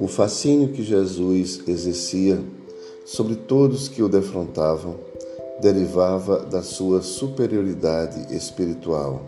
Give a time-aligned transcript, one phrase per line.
[0.00, 2.42] O fascínio que Jesus exercia
[3.04, 4.96] sobre todos que o defrontavam
[5.60, 9.22] derivava da sua superioridade espiritual.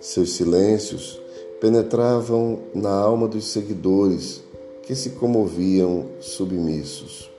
[0.00, 1.20] Seus silêncios
[1.60, 4.42] penetravam na alma dos seguidores
[4.82, 7.30] que se comoviam submissos.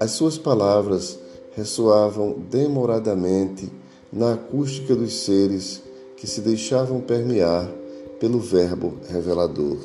[0.00, 1.18] As suas palavras
[1.52, 3.70] ressoavam demoradamente
[4.14, 5.82] na acústica dos seres
[6.16, 7.68] que se deixavam permear
[8.20, 9.76] pelo Verbo revelador.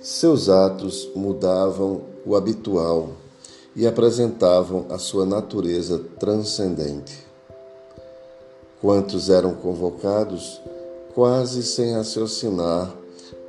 [0.00, 3.10] Seus atos mudavam o habitual
[3.76, 7.26] e apresentavam a sua natureza transcendente.
[8.80, 10.62] Quantos eram convocados,
[11.14, 12.90] quase sem raciocinar,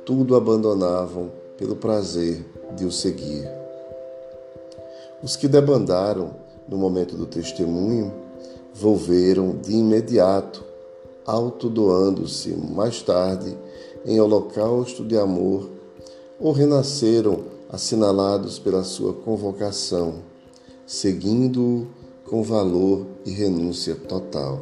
[0.04, 2.44] tudo abandonavam pelo prazer
[2.76, 3.48] de o seguir.
[5.22, 6.34] Os que debandaram
[6.68, 8.12] no momento do testemunho
[8.74, 10.64] volveram de imediato,
[11.24, 13.56] autodoando-se mais tarde
[14.04, 15.70] em holocausto de amor,
[16.40, 20.16] ou renasceram assinalados pela sua convocação,
[20.86, 21.86] seguindo-o
[22.28, 24.60] com valor e renúncia total.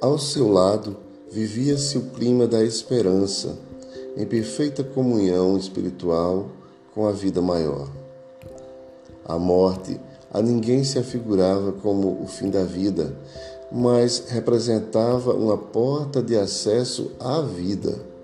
[0.00, 0.96] Ao seu lado
[1.30, 3.58] vivia-se o clima da esperança,
[4.16, 6.48] em perfeita comunhão espiritual
[6.94, 7.88] com a vida maior.
[9.24, 10.00] A morte
[10.32, 13.14] a ninguém se afigurava como o fim da vida,
[13.70, 18.16] mas representava uma porta de acesso à vida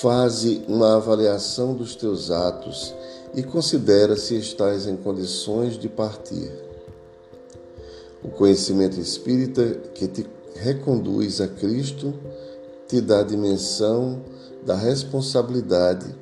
[0.00, 2.94] Faze uma avaliação dos teus atos
[3.34, 6.52] e considera se estás em condições de partir.
[8.22, 10.26] O conhecimento espírita que te
[10.56, 12.12] reconduz a Cristo
[12.86, 14.20] te dá a dimensão
[14.66, 16.14] da responsabilidade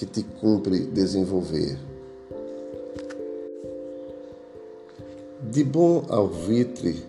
[0.00, 1.78] que te cumpre desenvolver.
[5.42, 7.04] De bom alvitre,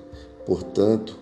[0.45, 1.15] portanto,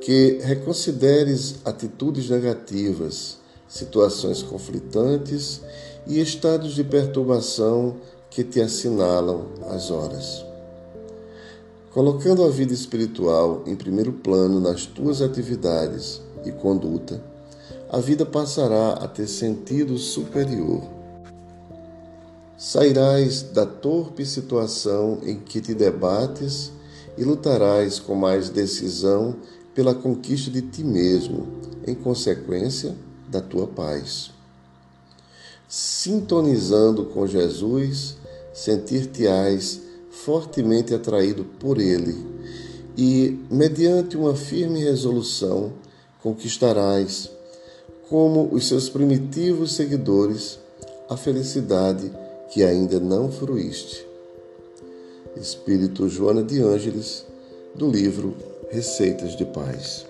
[0.00, 5.60] que reconsideres atitudes negativas situações conflitantes
[6.06, 7.96] e estados de perturbação
[8.30, 10.44] que te assinalam as horas.
[11.92, 17.20] Colocando a vida espiritual em primeiro plano nas tuas atividades e conduta,
[17.90, 20.97] a vida passará a ter sentido superior.
[22.60, 26.72] Sairás da torpe situação em que te debates
[27.16, 29.36] e lutarás com mais decisão
[29.72, 31.46] pela conquista de ti mesmo,
[31.86, 32.96] em consequência,
[33.28, 34.32] da tua paz.
[35.68, 38.16] Sintonizando com Jesus,
[38.52, 39.80] sentir-te-ás
[40.10, 42.26] fortemente atraído por Ele
[42.96, 45.74] e, mediante uma firme resolução,
[46.20, 47.30] conquistarás,
[48.08, 50.58] como os seus primitivos seguidores,
[51.08, 52.10] a felicidade
[52.50, 54.06] que ainda não fruíste.
[55.36, 57.24] Espírito Joana de Ângeles,
[57.74, 58.34] do livro
[58.70, 60.06] Receitas de Paz.